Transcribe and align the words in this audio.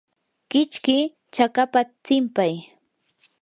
kichki 0.49 0.97
chakapa 1.33 1.81
tsinpay. 2.03 2.53